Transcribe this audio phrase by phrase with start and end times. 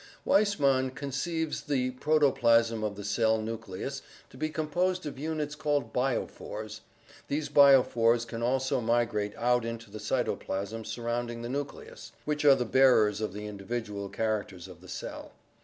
[0.25, 5.93] "Weismann conceives the protoplasm of the cell nucleus to be com posed of units called
[5.93, 6.79] biophors—
[7.27, 12.65] these biophors can also migrate out into the cytoplasm surrounding the nucleus— which are the
[12.65, 15.33] bearers of the individual characters of the cell.